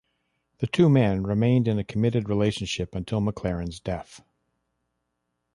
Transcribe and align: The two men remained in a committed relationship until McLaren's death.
The 0.57 0.65
two 0.65 0.89
men 0.89 1.21
remained 1.27 1.67
in 1.67 1.77
a 1.77 1.83
committed 1.83 2.27
relationship 2.27 2.95
until 2.95 3.21
McLaren's 3.21 3.79
death. 3.79 4.23